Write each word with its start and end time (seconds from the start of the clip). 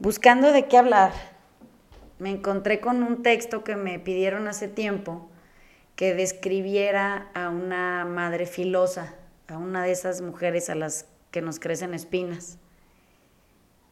Buscando 0.00 0.50
de 0.52 0.64
qué 0.64 0.78
hablar, 0.78 1.12
me 2.18 2.30
encontré 2.30 2.80
con 2.80 3.02
un 3.02 3.22
texto 3.22 3.64
que 3.64 3.76
me 3.76 3.98
pidieron 3.98 4.48
hace 4.48 4.66
tiempo 4.66 5.28
que 5.94 6.14
describiera 6.14 7.28
a 7.34 7.50
una 7.50 8.06
madre 8.06 8.46
filosa, 8.46 9.14
a 9.46 9.58
una 9.58 9.84
de 9.84 9.92
esas 9.92 10.22
mujeres 10.22 10.70
a 10.70 10.74
las 10.74 11.04
que 11.30 11.42
nos 11.42 11.60
crecen 11.60 11.92
espinas. 11.92 12.56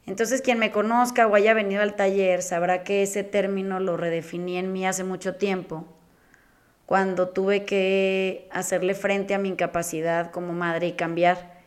Entonces 0.06 0.40
quien 0.40 0.58
me 0.58 0.72
conozca 0.72 1.26
o 1.26 1.34
haya 1.34 1.52
venido 1.52 1.82
al 1.82 1.94
taller 1.94 2.40
sabrá 2.40 2.84
que 2.84 3.02
ese 3.02 3.22
término 3.22 3.78
lo 3.78 3.98
redefiní 3.98 4.56
en 4.56 4.72
mí 4.72 4.86
hace 4.86 5.04
mucho 5.04 5.34
tiempo, 5.34 5.84
cuando 6.86 7.28
tuve 7.28 7.66
que 7.66 8.48
hacerle 8.50 8.94
frente 8.94 9.34
a 9.34 9.38
mi 9.38 9.50
incapacidad 9.50 10.30
como 10.30 10.54
madre 10.54 10.86
y 10.86 10.92
cambiar 10.92 11.57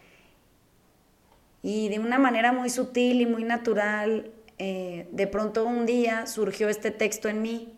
y 1.63 1.89
de 1.89 1.99
una 1.99 2.17
manera 2.17 2.51
muy 2.51 2.69
sutil 2.69 3.21
y 3.21 3.25
muy 3.25 3.43
natural, 3.43 4.31
eh, 4.57 5.07
de 5.11 5.27
pronto 5.27 5.65
un 5.65 5.85
día 5.85 6.27
surgió 6.27 6.69
este 6.69 6.91
texto 6.91 7.29
en 7.29 7.41
mí. 7.41 7.77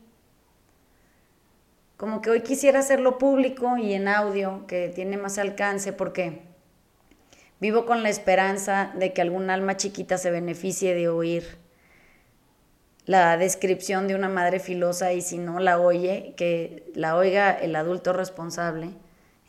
Como 1.98 2.22
que 2.22 2.30
hoy 2.30 2.42
quisiera 2.42 2.80
hacerlo 2.80 3.18
público 3.18 3.78
y 3.78 3.94
en 3.94 4.08
audio, 4.08 4.66
que 4.68 4.90
tiene 4.90 5.18
más 5.18 5.38
alcance, 5.38 5.94
porque 5.94 6.42
vivo 7.60 7.86
con 7.86 8.04
la 8.04 8.10
esperanza 8.10 8.92
de 8.96 9.14
que 9.14 9.22
algún 9.22 9.50
alma 9.50 9.78
chiquita 9.78 10.18
se 10.18 10.32
beneficie 10.32 10.96
de 10.96 11.08
oír 11.08 11.64
la 13.06 13.38
descripción 13.38 14.08
de 14.08 14.16
una 14.16 14.30
madre 14.30 14.60
filosa 14.60 15.12
y 15.14 15.22
si 15.22 15.38
no 15.38 15.60
la 15.60 15.80
oye, 15.80 16.34
que 16.38 16.92
la 16.96 17.18
oiga 17.18 17.52
el 17.52 17.76
adulto 17.76 18.14
responsable 18.14 18.92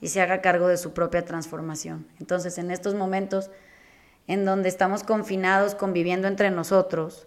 y 0.00 0.08
se 0.08 0.20
haga 0.20 0.41
cargo 0.41 0.66
de 0.69 0.77
su 0.77 0.92
propia 0.92 1.24
transformación. 1.24 2.06
Entonces, 2.19 2.58
en 2.58 2.70
estos 2.70 2.94
momentos 2.94 3.50
en 4.27 4.45
donde 4.45 4.69
estamos 4.69 5.02
confinados 5.02 5.74
conviviendo 5.74 6.28
entre 6.28 6.51
nosotros. 6.51 7.27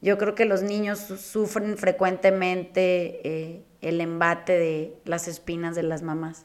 Yo 0.00 0.18
creo 0.18 0.34
que 0.34 0.44
los 0.44 0.62
niños 0.62 0.98
sufren 0.98 1.78
frecuentemente 1.78 3.20
eh, 3.26 3.64
el 3.80 4.00
embate 4.00 4.58
de 4.58 4.96
las 5.04 5.28
espinas 5.28 5.74
de 5.74 5.84
las 5.84 6.02
mamás. 6.02 6.44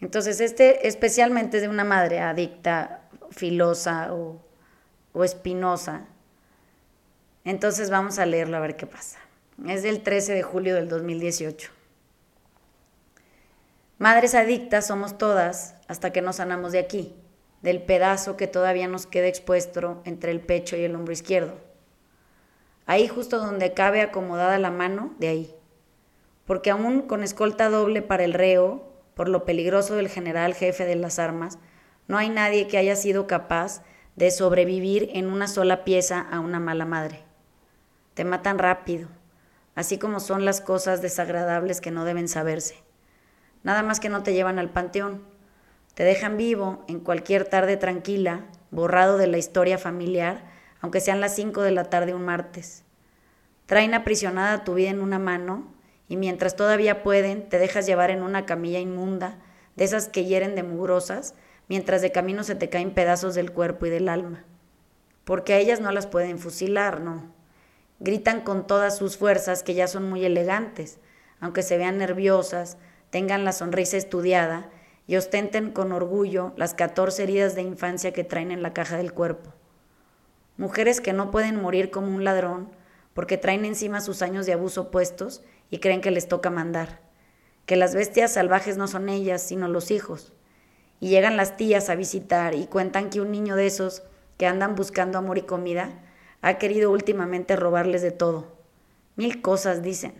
Entonces, 0.00 0.40
este 0.40 0.88
especialmente 0.88 1.58
es 1.58 1.62
de 1.62 1.68
una 1.68 1.84
madre 1.84 2.20
adicta, 2.20 3.02
filosa 3.30 4.14
o, 4.14 4.40
o 5.12 5.24
espinosa. 5.24 6.06
Entonces 7.44 7.90
vamos 7.90 8.18
a 8.18 8.26
leerlo 8.26 8.56
a 8.56 8.60
ver 8.60 8.76
qué 8.76 8.86
pasa. 8.86 9.18
Es 9.66 9.82
del 9.82 10.02
13 10.02 10.32
de 10.32 10.42
julio 10.42 10.74
del 10.74 10.88
2018. 10.88 11.70
Madres 13.98 14.34
adictas 14.34 14.86
somos 14.86 15.18
todas 15.18 15.74
hasta 15.86 16.12
que 16.12 16.22
nos 16.22 16.36
sanamos 16.36 16.72
de 16.72 16.78
aquí 16.78 17.14
del 17.62 17.82
pedazo 17.82 18.36
que 18.36 18.46
todavía 18.46 18.88
nos 18.88 19.06
queda 19.06 19.26
expuesto 19.26 20.00
entre 20.04 20.30
el 20.30 20.40
pecho 20.40 20.76
y 20.76 20.84
el 20.84 20.94
hombro 20.94 21.12
izquierdo. 21.12 21.58
Ahí 22.86 23.06
justo 23.06 23.38
donde 23.38 23.74
cabe 23.74 24.00
acomodada 24.00 24.58
la 24.58 24.70
mano, 24.70 25.14
de 25.18 25.28
ahí. 25.28 25.54
Porque 26.46 26.70
aún 26.70 27.02
con 27.02 27.22
escolta 27.22 27.68
doble 27.68 28.02
para 28.02 28.24
el 28.24 28.32
reo, 28.32 28.90
por 29.14 29.28
lo 29.28 29.44
peligroso 29.44 29.94
del 29.94 30.08
general 30.08 30.54
jefe 30.54 30.86
de 30.86 30.96
las 30.96 31.18
armas, 31.18 31.58
no 32.08 32.18
hay 32.18 32.28
nadie 32.28 32.66
que 32.66 32.78
haya 32.78 32.96
sido 32.96 33.26
capaz 33.26 33.82
de 34.16 34.30
sobrevivir 34.30 35.10
en 35.12 35.26
una 35.28 35.46
sola 35.46 35.84
pieza 35.84 36.20
a 36.20 36.40
una 36.40 36.58
mala 36.58 36.84
madre. 36.84 37.22
Te 38.14 38.24
matan 38.24 38.58
rápido, 38.58 39.08
así 39.74 39.98
como 39.98 40.18
son 40.18 40.44
las 40.44 40.60
cosas 40.60 41.02
desagradables 41.02 41.80
que 41.80 41.90
no 41.90 42.04
deben 42.04 42.26
saberse. 42.26 42.76
Nada 43.62 43.82
más 43.82 44.00
que 44.00 44.08
no 44.08 44.22
te 44.22 44.32
llevan 44.32 44.58
al 44.58 44.70
panteón 44.70 45.22
te 46.00 46.06
dejan 46.06 46.38
vivo 46.38 46.82
en 46.88 46.98
cualquier 46.98 47.44
tarde 47.44 47.76
tranquila, 47.76 48.46
borrado 48.70 49.18
de 49.18 49.26
la 49.26 49.36
historia 49.36 49.76
familiar, 49.76 50.46
aunque 50.80 50.98
sean 50.98 51.20
las 51.20 51.34
5 51.34 51.60
de 51.60 51.72
la 51.72 51.90
tarde 51.90 52.14
un 52.14 52.24
martes. 52.24 52.84
Traen 53.66 53.92
aprisionada 53.92 54.64
tu 54.64 54.72
vida 54.72 54.88
en 54.88 55.02
una 55.02 55.18
mano 55.18 55.70
y 56.08 56.16
mientras 56.16 56.56
todavía 56.56 57.02
pueden, 57.02 57.46
te 57.50 57.58
dejas 57.58 57.84
llevar 57.84 58.10
en 58.10 58.22
una 58.22 58.46
camilla 58.46 58.78
inmunda, 58.78 59.40
de 59.76 59.84
esas 59.84 60.08
que 60.08 60.24
hieren 60.24 60.54
de 60.54 60.62
mugrosas, 60.62 61.34
mientras 61.68 62.00
de 62.00 62.12
camino 62.12 62.44
se 62.44 62.54
te 62.54 62.70
caen 62.70 62.94
pedazos 62.94 63.34
del 63.34 63.52
cuerpo 63.52 63.84
y 63.84 63.90
del 63.90 64.08
alma. 64.08 64.46
Porque 65.24 65.52
a 65.52 65.58
ellas 65.58 65.80
no 65.80 65.92
las 65.92 66.06
pueden 66.06 66.38
fusilar, 66.38 67.02
no. 67.02 67.30
Gritan 67.98 68.40
con 68.40 68.66
todas 68.66 68.96
sus 68.96 69.18
fuerzas 69.18 69.62
que 69.62 69.74
ya 69.74 69.86
son 69.86 70.08
muy 70.08 70.24
elegantes, 70.24 70.98
aunque 71.40 71.62
se 71.62 71.76
vean 71.76 71.98
nerviosas, 71.98 72.78
tengan 73.10 73.44
la 73.44 73.52
sonrisa 73.52 73.98
estudiada 73.98 74.70
y 75.06 75.16
ostenten 75.16 75.72
con 75.72 75.92
orgullo 75.92 76.52
las 76.56 76.74
14 76.74 77.22
heridas 77.22 77.54
de 77.54 77.62
infancia 77.62 78.12
que 78.12 78.24
traen 78.24 78.50
en 78.50 78.62
la 78.62 78.72
caja 78.72 78.96
del 78.96 79.12
cuerpo. 79.12 79.52
Mujeres 80.56 81.00
que 81.00 81.12
no 81.12 81.30
pueden 81.30 81.60
morir 81.60 81.90
como 81.90 82.14
un 82.14 82.24
ladrón 82.24 82.70
porque 83.14 83.38
traen 83.38 83.64
encima 83.64 84.00
sus 84.00 84.22
años 84.22 84.46
de 84.46 84.52
abuso 84.52 84.90
puestos 84.90 85.42
y 85.70 85.78
creen 85.78 86.00
que 86.00 86.10
les 86.10 86.28
toca 86.28 86.50
mandar, 86.50 87.00
que 87.66 87.76
las 87.76 87.94
bestias 87.94 88.34
salvajes 88.34 88.76
no 88.76 88.88
son 88.88 89.08
ellas, 89.08 89.42
sino 89.42 89.68
los 89.68 89.90
hijos. 89.90 90.32
Y 91.00 91.08
llegan 91.08 91.36
las 91.36 91.56
tías 91.56 91.88
a 91.88 91.94
visitar 91.94 92.54
y 92.54 92.66
cuentan 92.66 93.10
que 93.10 93.20
un 93.20 93.30
niño 93.30 93.56
de 93.56 93.66
esos 93.66 94.02
que 94.36 94.46
andan 94.46 94.74
buscando 94.74 95.18
amor 95.18 95.38
y 95.38 95.42
comida 95.42 95.90
ha 96.42 96.58
querido 96.58 96.90
últimamente 96.90 97.56
robarles 97.56 98.02
de 98.02 98.10
todo. 98.10 98.56
Mil 99.16 99.42
cosas 99.42 99.82
dicen. 99.82 100.14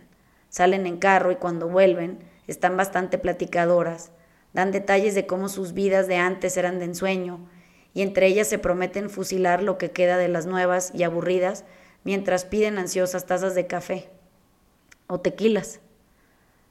Salen 0.49 0.85
en 0.85 0.97
carro 0.97 1.31
y 1.31 1.37
cuando 1.37 1.67
vuelven 1.69 2.19
están 2.47 2.77
bastante 2.77 3.17
platicadoras, 3.17 4.11
dan 4.53 4.71
detalles 4.71 5.15
de 5.15 5.25
cómo 5.25 5.49
sus 5.49 5.73
vidas 5.73 6.07
de 6.07 6.17
antes 6.17 6.57
eran 6.57 6.79
de 6.79 6.85
ensueño, 6.85 7.39
y 7.93 8.01
entre 8.01 8.27
ellas 8.27 8.47
se 8.47 8.59
prometen 8.59 9.09
fusilar 9.09 9.63
lo 9.63 9.77
que 9.77 9.91
queda 9.91 10.17
de 10.17 10.27
las 10.27 10.45
nuevas 10.45 10.91
y 10.93 11.03
aburridas 11.03 11.65
mientras 12.03 12.45
piden 12.45 12.77
ansiosas 12.77 13.25
tazas 13.25 13.55
de 13.55 13.67
café 13.67 14.09
o 15.07 15.19
tequilas. 15.19 15.79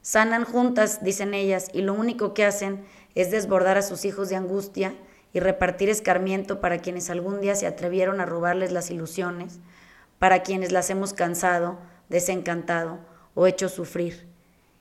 Sanan 0.02 0.44
juntas, 0.44 1.04
dicen 1.04 1.34
ellas, 1.34 1.68
y 1.74 1.82
lo 1.82 1.92
único 1.92 2.32
que 2.32 2.44
hacen 2.44 2.84
es 3.14 3.30
desbordar 3.30 3.76
a 3.76 3.82
sus 3.82 4.04
hijos 4.04 4.30
de 4.30 4.36
angustia 4.36 4.94
y 5.32 5.40
repartir 5.40 5.90
escarmiento 5.90 6.60
para 6.60 6.78
quienes 6.78 7.10
algún 7.10 7.40
día 7.40 7.54
se 7.54 7.66
atrevieron 7.66 8.20
a 8.20 8.26
robarles 8.26 8.72
las 8.72 8.90
ilusiones, 8.90 9.60
para 10.18 10.42
quienes 10.42 10.72
las 10.72 10.88
hemos 10.90 11.12
cansado, 11.12 11.78
desencantado 12.08 12.98
o 13.34 13.46
hecho 13.46 13.68
sufrir. 13.68 14.26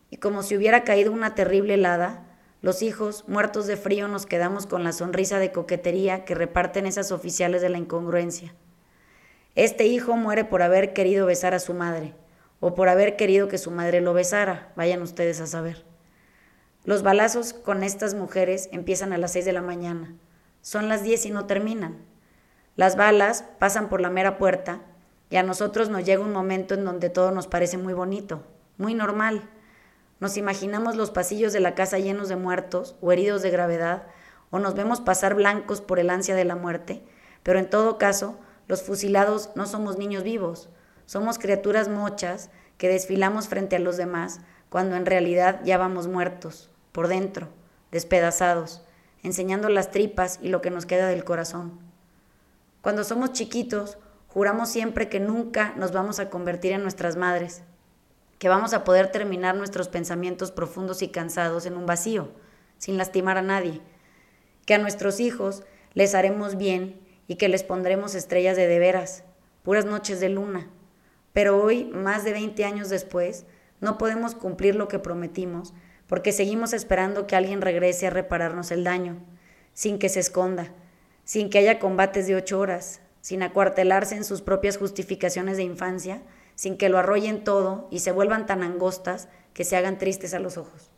Y 0.09 0.17
como 0.17 0.41
si 0.41 0.55
hubiera 0.55 0.83
caído 0.83 1.11
una 1.11 1.35
terrible 1.35 1.75
helada, 1.75 2.25
los 2.61 2.81
hijos, 2.81 3.23
muertos 3.27 3.67
de 3.67 3.77
frío, 3.77 4.09
nos 4.09 4.25
quedamos 4.25 4.67
con 4.67 4.83
la 4.83 4.91
sonrisa 4.91 5.39
de 5.39 5.53
coquetería 5.53 6.25
que 6.25 6.35
reparten 6.35 6.85
esas 6.85 7.13
oficiales 7.13 7.61
de 7.61 7.69
la 7.69 7.77
incongruencia. 7.77 8.53
Este 9.55 9.85
hijo 9.85 10.17
muere 10.17 10.43
por 10.43 10.61
haber 10.61 10.93
querido 10.93 11.25
besar 11.25 11.53
a 11.53 11.59
su 11.59 11.73
madre, 11.73 12.15
o 12.59 12.75
por 12.75 12.89
haber 12.89 13.15
querido 13.15 13.47
que 13.47 13.57
su 13.57 13.71
madre 13.71 14.01
lo 14.01 14.13
besara, 14.13 14.73
vayan 14.75 15.01
ustedes 15.01 15.39
a 15.39 15.47
saber. 15.47 15.85
Los 16.83 17.01
balazos 17.01 17.53
con 17.53 17.81
estas 17.81 18.13
mujeres 18.13 18.67
empiezan 18.73 19.13
a 19.13 19.17
las 19.17 19.31
seis 19.31 19.45
de 19.45 19.53
la 19.53 19.61
mañana. 19.61 20.13
Son 20.61 20.89
las 20.89 21.01
diez 21.01 21.25
y 21.25 21.31
no 21.31 21.45
terminan. 21.45 21.97
Las 22.75 22.97
balas 22.97 23.45
pasan 23.59 23.87
por 23.87 24.01
la 24.01 24.09
mera 24.09 24.37
puerta 24.37 24.81
y 25.29 25.37
a 25.37 25.43
nosotros 25.43 25.89
nos 25.89 26.03
llega 26.03 26.23
un 26.23 26.33
momento 26.33 26.73
en 26.73 26.83
donde 26.83 27.09
todo 27.09 27.31
nos 27.31 27.47
parece 27.47 27.77
muy 27.77 27.93
bonito, 27.93 28.43
muy 28.77 28.95
normal 28.95 29.49
nos 30.19 30.37
imaginamos 30.37 30.95
los 30.95 31.11
pasillos 31.11 31.53
de 31.53 31.59
la 31.59 31.75
casa 31.75 31.99
llenos 31.99 32.29
de 32.29 32.35
muertos 32.35 32.95
o 33.01 33.11
heridos 33.11 33.41
de 33.41 33.49
gravedad, 33.49 34.07
o 34.51 34.59
nos 34.59 34.75
vemos 34.75 34.99
pasar 35.01 35.35
blancos 35.35 35.81
por 35.81 35.99
el 35.99 36.09
ansia 36.09 36.35
de 36.35 36.45
la 36.45 36.55
muerte, 36.55 37.03
pero 37.43 37.59
en 37.59 37.69
todo 37.69 37.97
caso, 37.97 38.37
los 38.67 38.81
fusilados 38.81 39.51
no 39.55 39.65
somos 39.65 39.97
niños 39.97 40.23
vivos, 40.23 40.69
somos 41.05 41.39
criaturas 41.39 41.87
mochas 41.87 42.49
que 42.77 42.89
desfilamos 42.89 43.47
frente 43.47 43.75
a 43.75 43.79
los 43.79 43.97
demás 43.97 44.41
cuando 44.69 44.95
en 44.95 45.05
realidad 45.05 45.61
ya 45.63 45.77
vamos 45.77 46.07
muertos, 46.07 46.69
por 46.91 47.07
dentro, 47.07 47.47
despedazados, 47.91 48.83
enseñando 49.23 49.69
las 49.69 49.91
tripas 49.91 50.39
y 50.41 50.49
lo 50.49 50.61
que 50.61 50.69
nos 50.69 50.85
queda 50.85 51.07
del 51.07 51.23
corazón. 51.23 51.79
Cuando 52.81 53.03
somos 53.03 53.33
chiquitos, 53.33 53.97
juramos 54.27 54.69
siempre 54.69 55.09
que 55.09 55.19
nunca 55.19 55.73
nos 55.75 55.91
vamos 55.91 56.19
a 56.19 56.29
convertir 56.29 56.71
en 56.71 56.83
nuestras 56.83 57.15
madres, 57.15 57.63
que 58.39 58.49
vamos 58.49 58.73
a 58.73 58.83
poder 58.83 59.11
terminar 59.11 59.55
nuestros 59.55 59.89
pensamientos 59.89 60.51
profundos 60.51 61.01
y 61.01 61.09
cansados 61.09 61.65
en 61.65 61.77
un 61.77 61.85
vacío, 61.85 62.29
sin 62.77 62.97
lastimar 62.97 63.37
a 63.37 63.41
nadie, 63.41 63.81
que 64.65 64.73
a 64.73 64.79
nuestros 64.79 65.19
hijos 65.19 65.63
les 65.93 66.15
haremos 66.15 66.57
bien 66.57 66.99
y 67.27 67.35
que 67.35 67.49
les 67.49 67.63
pondremos 67.63 68.15
estrellas 68.15 68.57
de 68.57 68.67
de 68.67 68.79
veras, 68.79 69.23
puras 69.61 69.85
noches 69.85 70.19
de 70.19 70.29
luna. 70.29 70.69
Pero 71.33 71.61
hoy, 71.61 71.85
más 71.85 72.23
de 72.23 72.31
20 72.31 72.65
años 72.65 72.89
después, 72.89 73.45
no 73.81 73.97
podemos 73.97 74.35
cumplir 74.35 74.75
lo 74.75 74.87
que 74.87 74.99
prometimos 74.99 75.73
porque 76.07 76.31
seguimos 76.31 76.73
esperando 76.73 77.27
que 77.27 77.35
alguien 77.35 77.61
regrese 77.61 78.07
a 78.07 78.09
repararnos 78.09 78.71
el 78.71 78.83
daño, 78.83 79.17
sin 79.73 79.99
que 79.99 80.09
se 80.09 80.19
esconda, 80.19 80.73
sin 81.23 81.51
que 81.51 81.59
haya 81.59 81.77
combates 81.77 82.25
de 82.25 82.35
ocho 82.35 82.59
horas, 82.59 83.01
sin 83.21 83.43
acuartelarse 83.43 84.15
en 84.15 84.23
sus 84.23 84.41
propias 84.41 84.77
justificaciones 84.77 85.57
de 85.57 85.63
infancia, 85.63 86.23
sin 86.59 86.75
que 86.75 86.89
lo 86.89 86.97
arrollen 86.97 87.45
todo 87.45 87.87
y 87.89 87.99
se 87.99 88.11
vuelvan 88.11 88.45
tan 88.45 88.63
angostas 88.63 89.29
que 89.53 89.63
se 89.63 89.77
hagan 89.77 89.97
tristes 89.97 90.33
a 90.33 90.39
los 90.39 90.57
ojos. 90.57 90.91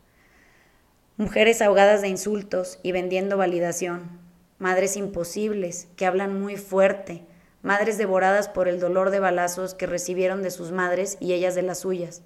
Mujeres 1.16 1.62
ahogadas 1.62 2.02
de 2.02 2.08
insultos 2.08 2.80
y 2.82 2.90
vendiendo 2.90 3.36
validación, 3.36 4.18
madres 4.58 4.96
imposibles 4.96 5.86
que 5.94 6.04
hablan 6.04 6.40
muy 6.40 6.56
fuerte, 6.56 7.24
madres 7.62 7.96
devoradas 7.96 8.48
por 8.48 8.66
el 8.66 8.80
dolor 8.80 9.10
de 9.10 9.20
balazos 9.20 9.74
que 9.74 9.86
recibieron 9.86 10.42
de 10.42 10.50
sus 10.50 10.72
madres 10.72 11.16
y 11.20 11.32
ellas 11.32 11.54
de 11.54 11.62
las 11.62 11.78
suyas, 11.78 12.22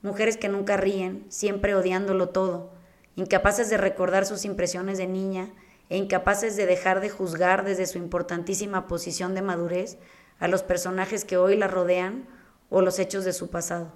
mujeres 0.00 0.36
que 0.36 0.48
nunca 0.48 0.76
ríen, 0.76 1.26
siempre 1.30 1.74
odiándolo 1.74 2.28
todo, 2.28 2.70
incapaces 3.16 3.70
de 3.70 3.76
recordar 3.76 4.24
sus 4.24 4.44
impresiones 4.44 4.98
de 4.98 5.08
niña 5.08 5.52
e 5.88 5.96
incapaces 5.96 6.54
de 6.54 6.66
dejar 6.66 7.00
de 7.00 7.10
juzgar 7.10 7.64
desde 7.64 7.86
su 7.86 7.98
importantísima 7.98 8.86
posición 8.86 9.34
de 9.34 9.42
madurez 9.42 9.98
a 10.38 10.46
los 10.46 10.62
personajes 10.62 11.24
que 11.24 11.36
hoy 11.36 11.56
la 11.56 11.66
rodean 11.66 12.28
o 12.72 12.80
los 12.80 12.98
hechos 12.98 13.24
de 13.24 13.34
su 13.34 13.50
pasado. 13.50 13.92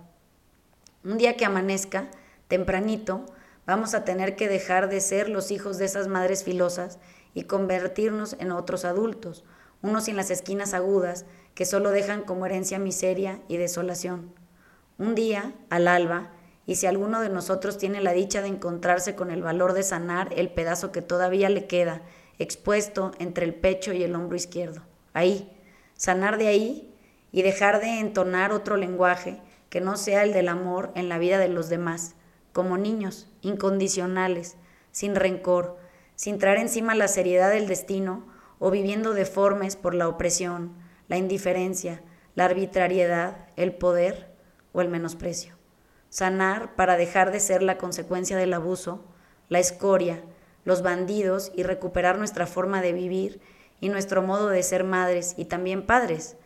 Un 1.02 1.16
día 1.16 1.36
que 1.36 1.46
amanezca, 1.46 2.10
tempranito, 2.46 3.24
vamos 3.66 3.94
a 3.94 4.04
tener 4.04 4.36
que 4.36 4.48
dejar 4.48 4.88
de 4.88 5.00
ser 5.00 5.30
los 5.30 5.50
hijos 5.50 5.78
de 5.78 5.86
esas 5.86 6.08
madres 6.08 6.44
filosas 6.44 6.98
y 7.32 7.44
convertirnos 7.44 8.36
en 8.38 8.52
otros 8.52 8.84
adultos, 8.84 9.44
unos 9.82 10.04
sin 10.04 10.16
las 10.16 10.30
esquinas 10.30 10.74
agudas 10.74 11.24
que 11.54 11.64
solo 11.64 11.90
dejan 11.90 12.22
como 12.22 12.44
herencia 12.44 12.78
miseria 12.78 13.40
y 13.48 13.56
desolación. 13.56 14.34
Un 14.98 15.14
día, 15.14 15.54
al 15.70 15.88
alba, 15.88 16.32
y 16.66 16.74
si 16.74 16.86
alguno 16.86 17.20
de 17.20 17.30
nosotros 17.30 17.78
tiene 17.78 18.02
la 18.02 18.12
dicha 18.12 18.42
de 18.42 18.48
encontrarse 18.48 19.14
con 19.14 19.30
el 19.30 19.42
valor 19.42 19.72
de 19.72 19.84
sanar 19.84 20.34
el 20.36 20.50
pedazo 20.50 20.92
que 20.92 21.02
todavía 21.02 21.48
le 21.48 21.66
queda 21.66 22.02
expuesto 22.38 23.12
entre 23.18 23.46
el 23.46 23.54
pecho 23.54 23.94
y 23.94 24.02
el 24.02 24.14
hombro 24.14 24.36
izquierdo, 24.36 24.82
ahí, 25.14 25.50
sanar 25.94 26.36
de 26.36 26.48
ahí 26.48 26.95
y 27.36 27.42
dejar 27.42 27.80
de 27.80 28.00
entonar 28.00 28.50
otro 28.50 28.78
lenguaje 28.78 29.42
que 29.68 29.82
no 29.82 29.98
sea 29.98 30.22
el 30.22 30.32
del 30.32 30.48
amor 30.48 30.90
en 30.94 31.10
la 31.10 31.18
vida 31.18 31.36
de 31.36 31.48
los 31.48 31.68
demás, 31.68 32.14
como 32.54 32.78
niños, 32.78 33.28
incondicionales, 33.42 34.56
sin 34.90 35.14
rencor, 35.14 35.76
sin 36.14 36.38
traer 36.38 36.56
encima 36.56 36.94
la 36.94 37.08
seriedad 37.08 37.50
del 37.50 37.68
destino 37.68 38.26
o 38.58 38.70
viviendo 38.70 39.12
deformes 39.12 39.76
por 39.76 39.94
la 39.94 40.08
opresión, 40.08 40.72
la 41.08 41.18
indiferencia, 41.18 42.00
la 42.36 42.46
arbitrariedad, 42.46 43.48
el 43.56 43.74
poder 43.74 44.32
o 44.72 44.80
el 44.80 44.88
menosprecio. 44.88 45.56
Sanar 46.08 46.74
para 46.74 46.96
dejar 46.96 47.32
de 47.32 47.40
ser 47.40 47.62
la 47.62 47.76
consecuencia 47.76 48.38
del 48.38 48.54
abuso, 48.54 49.04
la 49.50 49.58
escoria, 49.58 50.22
los 50.64 50.80
bandidos 50.80 51.52
y 51.54 51.64
recuperar 51.64 52.16
nuestra 52.16 52.46
forma 52.46 52.80
de 52.80 52.94
vivir 52.94 53.42
y 53.78 53.90
nuestro 53.90 54.22
modo 54.22 54.48
de 54.48 54.62
ser 54.62 54.84
madres 54.84 55.34
y 55.36 55.44
también 55.44 55.84
padres, 55.84 56.38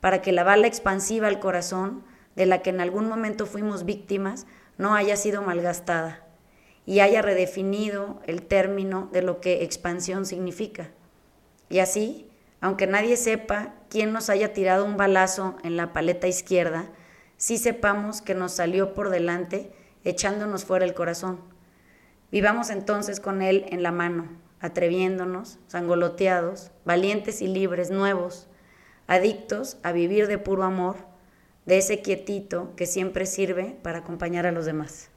para 0.00 0.22
que 0.22 0.32
la 0.32 0.44
bala 0.44 0.66
expansiva 0.66 1.28
al 1.28 1.40
corazón, 1.40 2.04
de 2.34 2.46
la 2.46 2.62
que 2.62 2.70
en 2.70 2.80
algún 2.80 3.08
momento 3.08 3.46
fuimos 3.46 3.84
víctimas, 3.84 4.46
no 4.78 4.94
haya 4.94 5.16
sido 5.16 5.42
malgastada 5.42 6.22
y 6.84 7.00
haya 7.00 7.22
redefinido 7.22 8.20
el 8.26 8.42
término 8.42 9.08
de 9.12 9.22
lo 9.22 9.40
que 9.40 9.64
expansión 9.64 10.24
significa. 10.26 10.90
Y 11.68 11.80
así, 11.80 12.30
aunque 12.60 12.86
nadie 12.86 13.16
sepa 13.16 13.74
quién 13.90 14.12
nos 14.12 14.30
haya 14.30 14.52
tirado 14.52 14.84
un 14.84 14.96
balazo 14.96 15.56
en 15.64 15.76
la 15.76 15.92
paleta 15.92 16.28
izquierda, 16.28 16.86
sí 17.36 17.58
sepamos 17.58 18.22
que 18.22 18.34
nos 18.34 18.52
salió 18.52 18.94
por 18.94 19.10
delante 19.10 19.72
echándonos 20.04 20.64
fuera 20.64 20.84
el 20.84 20.94
corazón. 20.94 21.40
Vivamos 22.30 22.70
entonces 22.70 23.18
con 23.18 23.42
él 23.42 23.66
en 23.70 23.82
la 23.82 23.92
mano, 23.92 24.28
atreviéndonos, 24.60 25.58
sangoloteados, 25.66 26.70
valientes 26.84 27.42
y 27.42 27.48
libres, 27.48 27.90
nuevos, 27.90 28.48
adictos 29.06 29.78
a 29.82 29.92
vivir 29.92 30.26
de 30.26 30.38
puro 30.38 30.64
amor, 30.64 30.96
de 31.64 31.78
ese 31.78 32.00
quietito 32.00 32.74
que 32.76 32.86
siempre 32.86 33.26
sirve 33.26 33.76
para 33.82 33.98
acompañar 33.98 34.46
a 34.46 34.52
los 34.52 34.66
demás. 34.66 35.10